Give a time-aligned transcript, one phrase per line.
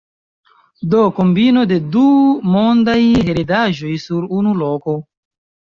[0.93, 2.07] Do kombino de du
[2.55, 4.99] mondaj heredaĵoj sur unu loko.